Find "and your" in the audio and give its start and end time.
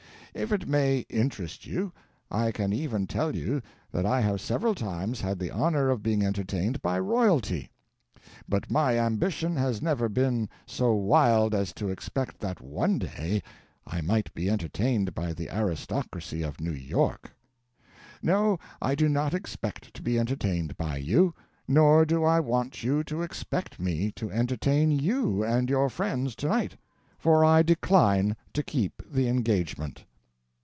25.43-25.89